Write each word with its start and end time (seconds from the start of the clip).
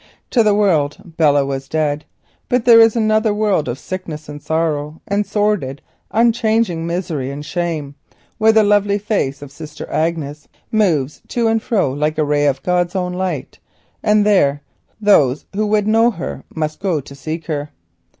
To 0.31 0.41
the 0.41 0.55
world 0.55 0.97
Belle 1.15 1.51
is 1.51 1.67
dead, 1.69 2.05
but 2.49 2.65
there 2.65 2.79
is 2.79 2.95
another 2.95 3.35
world 3.35 3.67
of 3.67 3.77
sickness, 3.77 4.27
and 4.27 4.41
sordid 4.41 5.81
unchanging 6.09 6.87
misery 6.87 7.29
and 7.29 7.45
shame, 7.45 7.93
where 8.39 8.51
the 8.51 8.63
lovely 8.63 8.97
face 8.97 9.43
of 9.43 9.51
Sister 9.51 9.87
Agnes 9.91 10.47
moves 10.71 11.21
to 11.27 11.47
and 11.47 11.61
fro 11.61 11.91
like 11.93 12.17
a 12.17 12.23
ray 12.25 12.47
of 12.47 12.59
heaven's 12.65 12.95
own 12.95 13.13
light. 13.13 13.59
There 14.01 14.63
those 14.99 15.45
who 15.53 15.67
would 15.67 15.85
know 15.85 16.09
her 16.09 16.45
must 16.51 16.79
go 16.79 16.99
to 16.99 17.13
seek 17.13 17.45
her. 17.45 17.69